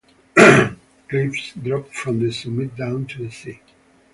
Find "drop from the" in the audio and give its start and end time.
1.63-2.31